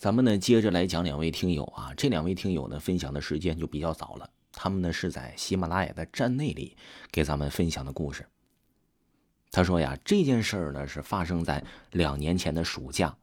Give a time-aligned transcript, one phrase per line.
[0.00, 1.92] 咱们呢，接着来讲两位听友啊。
[1.94, 4.30] 这两位听友呢，分享的时间就比较早了。
[4.50, 6.74] 他们呢是在喜马拉雅的站内里
[7.12, 8.26] 给咱们分享的故事。
[9.50, 13.14] 他说呀，这件事儿呢是发生在两年前的暑假，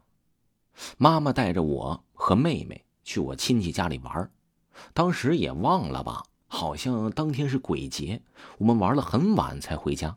[0.99, 4.29] 妈妈带着我和妹妹去我亲戚家里玩，
[4.93, 8.21] 当时也忘了吧，好像当天是鬼节，
[8.59, 10.15] 我们玩了很晚才回家。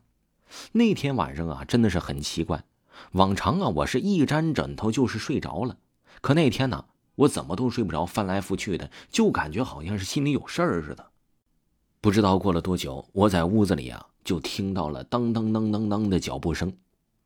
[0.73, 2.65] 那天晚上啊，真的是很奇怪，
[3.13, 5.79] 往常啊，我是一沾枕头就是睡着了。
[6.21, 11.11] 可那天呢，我怎么都睡不着，翻来覆去的，就感觉好像是心里有事儿似的。
[12.01, 16.73] 不知道过了多久，我在屋子里啊，就听到了当当当当当的脚步声。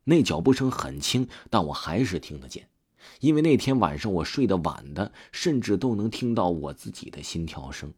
[0.05, 2.69] 那脚步声很轻，但我还是听得见，
[3.21, 7.91] 因为那天晚上我睡得晚的，甚至都能听到我自己的心跳声。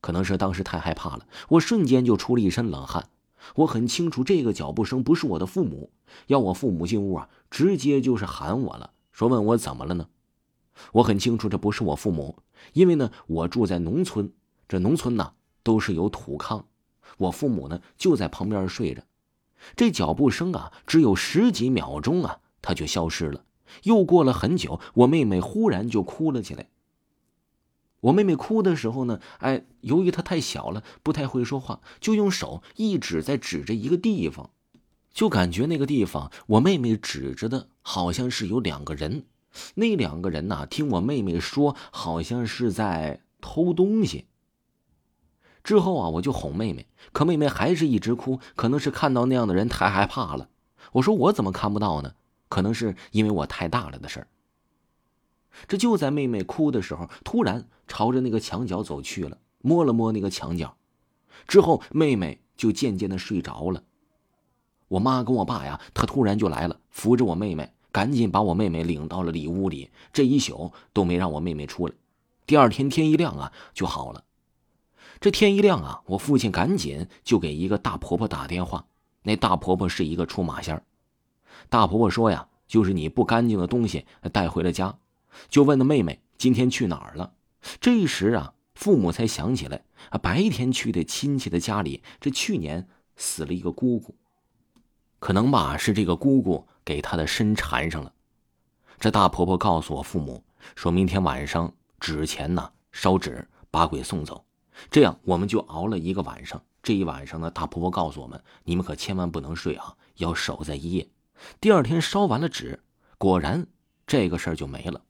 [0.00, 3.10] 可能是当时太害怕了，我瞬间就出了一身冷汗。
[3.56, 5.90] 我很清楚，这个脚步声不是我的父母，
[6.28, 8.93] 要我父母进屋啊，直接就是喊我了。
[9.14, 10.08] 说问我怎么了呢？
[10.90, 12.42] 我很清楚这不是我父母，
[12.72, 14.32] 因为呢我住在农村，
[14.66, 16.64] 这农村呢都是有土炕，
[17.18, 19.04] 我父母呢就在旁边睡着。
[19.76, 23.44] 这脚步声啊只有十几秒钟啊，它就消失了。
[23.84, 26.68] 又过了很久，我妹妹忽然就哭了起来。
[28.00, 34.50] 我妹妹哭的时候呢，哎，由于她太小了，不太会说话，就用手一指在指着一个地方。
[35.14, 39.26] 就感觉那个地方，我妹妹指着的好像是有两个人，
[39.76, 44.26] 那两个人呐，听我妹妹说，好像是在偷东西。
[45.62, 50.50] 之后啊，我就哄妹妹，可妹妹还是一直哭，可能是看到那样的人太害怕了。
[50.92, 52.14] 我说我怎么看不到呢？
[52.48, 54.26] 可能是因为我太大了的事儿。
[55.68, 60.76] 这就在妹妹哭的时候，突然朝着那个墙角走去了，摸了摸那个墙角，
[61.46, 63.84] 之后妹妹就渐渐的睡着了。
[64.88, 69.90] 我妈跟我爸呀，他突然就来了，扶着我妹妹，赶紧把我妹妹领到了里屋里。
[70.12, 71.94] 这一宿都没让我妹妹出来。
[72.46, 74.24] 第二天天一亮啊，就好了。
[75.20, 78.86] 这天一亮啊，我父亲赶紧就给一个大婆婆打电话。
[79.22, 80.82] 那大婆婆是一个出马仙
[81.70, 84.98] 大婆婆说呀，就是你不干净的东西带回了家，
[85.48, 87.32] 就问那妹妹今天去哪儿了。
[87.80, 94.14] 这时啊，父母才想起来啊，白天去的亲戚的家里，这去年死了一个姑姑。
[95.24, 98.12] 可能吧，是这个姑姑给她的身缠上了。
[99.00, 100.44] 这大婆婆告诉我父母，
[100.76, 104.44] 说明天晚上纸钱呢烧纸把鬼送走。
[104.90, 106.62] 这样我们就熬了一个晚上。
[106.82, 111.08] 这一晚上呢，大婆婆告诉我们，你们可千万不能睡啊，要守在一夜。
[111.58, 112.84] 第二天烧完了纸，
[113.16, 113.66] 果然
[114.06, 115.00] 这个事儿就没了。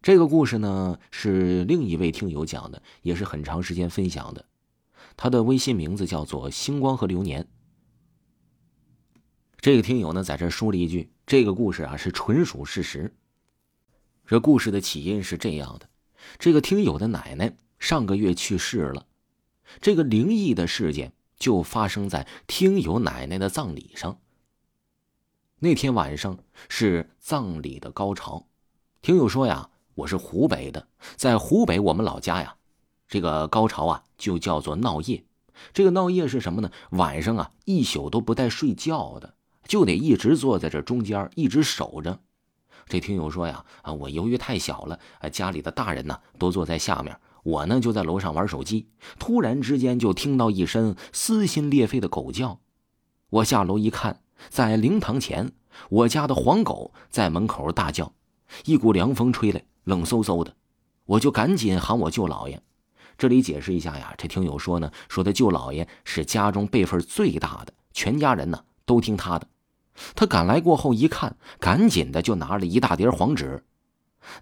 [0.00, 4.44] 这个故事呢是另一位听友讲的，也是很长时间分享的。
[5.16, 7.48] 他的微信名字叫做星光和流年。
[9.66, 13.12] 这个听友呢，在这说了一句：“这个故事啊，是纯属事实。”
[14.24, 15.88] 这故事的起因是这样的：
[16.38, 19.06] 这个听友的奶奶上个月去世了，
[19.80, 24.20] 这个灵异的事件就发生在听友奶奶的葬礼上。
[25.58, 26.38] 那天晚上
[26.68, 28.46] 是葬礼的高潮。
[29.02, 32.54] 听友说呀：“我是湖北的，在湖北我们老家呀，
[33.08, 35.24] 这个高潮啊，就叫做闹夜。
[35.72, 36.70] 这个闹夜是什么呢？
[36.90, 39.34] 晚上啊，一宿都不带睡觉的。”
[39.66, 42.20] 就得一直坐在这中间，一直守着。
[42.88, 44.98] 这听友说呀，啊，我由于太小了，
[45.32, 48.88] 家里的大人呢都坐在下面，我呢就在楼上玩手机。
[49.18, 52.60] 突然之间就听到一声撕心裂肺的狗叫，
[53.30, 55.50] 我下楼一看，在灵堂前，
[55.90, 58.12] 我家的黄狗在门口大叫。
[58.64, 60.54] 一股凉风吹来，冷飕飕的，
[61.06, 62.62] 我就赶紧喊我舅姥爷。
[63.18, 69.48] 这里解释一下呀，这听友说呢，说他舅姥爷是家中辈分最大的，全家人呢都听他的。
[70.14, 73.64] 他赶来过后一看，赶紧的就拿了一大叠黄纸，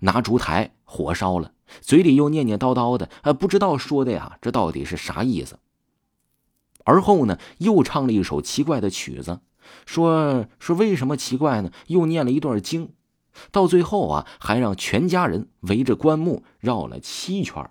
[0.00, 5.58] 拿烛台火烧了，嘴里又念念叨叨的，呃，不知道说的呀，这到底是啥意思？
[6.84, 9.40] 而后呢，又唱了一首奇怪的曲子，
[9.86, 11.70] 说说为什么奇怪呢？
[11.86, 12.92] 又念了一段经，
[13.50, 17.70] 到最后啊，还让全家人围着棺木绕了七圈。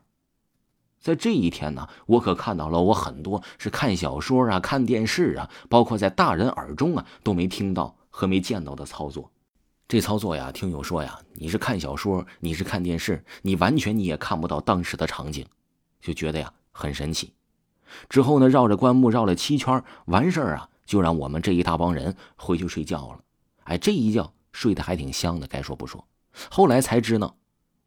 [1.03, 9.29] 在这一天呢，我可看到了我很多是看小说啊、看电视啊，包括在大人耳中啊都没听到和没见到的操作。
[9.85, 15.45] 这操作呀，听友说呀，你是看小说，你是看电视，你完全你也看不到当时的场景，
[15.99, 17.33] 就觉得呀很神奇。
[18.07, 23.19] 之后呢，绕着棺木绕了七圈，完事儿啊，就让我们这一大帮人回去睡觉了。
[23.65, 26.07] 哎，这一觉睡得还挺香的，该说不说。
[26.49, 27.35] 后来才知道。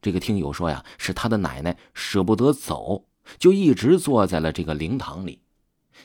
[0.07, 3.07] 这个听友说呀，是他的奶奶舍不得走，
[3.39, 5.41] 就一直坐在了这个灵堂里，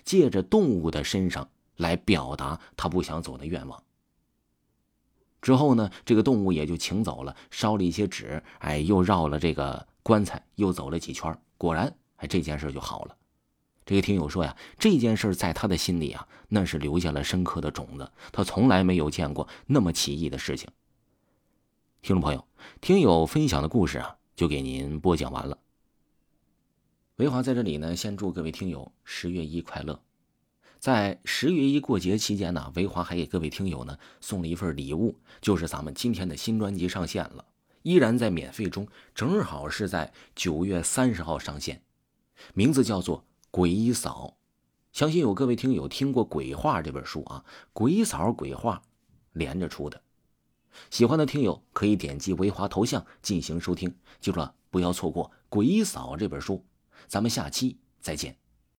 [0.03, 3.83] 借着动物的身上来表达他不想走的愿望。
[5.39, 13.15] 之后呢，这个动物也就请走了，烧了一些纸，哎，又绕了这个棺材，又走了几圈，果然，哎，这件事就好了。
[13.85, 20.67] 这个听友说呀，这件事在他的心里啊，那是留下了深刻的种子，他从来没有见过那么奇异的事情。
[22.01, 22.43] 听众朋友，
[22.79, 25.57] 听友分享的故事啊，就给您播讲完了。
[27.17, 30.01] 维华在这里呢，先祝各位听友十月一快乐。
[30.79, 37.45] 在十月一过节期间呢，维华还给各位听友呢送了一份礼物，就是咱们今天的新专辑上线了，
[37.83, 41.83] 依然在免费中，正好是在九月三十号上线，
[42.55, 43.19] 名字叫做
[43.51, 44.35] 《鬼嫂》，
[44.97, 48.81] 相信有各位听友听过《鬼话》这本书啊，《鬼嫂》《鬼话》
[49.33, 50.01] 连着出的，
[50.89, 56.65] 喜欢的听友可以点击维华头像进行收听，记住了，不要错过《鬼嫂》这本书，
[57.07, 58.40] 咱们下期再见。